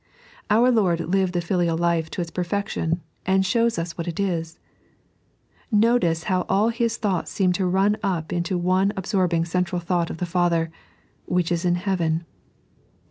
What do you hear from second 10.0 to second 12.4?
of the Father," which is in Heaven."